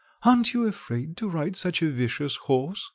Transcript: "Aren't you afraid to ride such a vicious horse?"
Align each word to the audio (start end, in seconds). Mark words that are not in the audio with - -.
"Aren't 0.23 0.55
you 0.55 0.65
afraid 0.65 1.15
to 1.17 1.29
ride 1.29 1.55
such 1.55 1.83
a 1.83 1.91
vicious 1.91 2.35
horse?" 2.35 2.89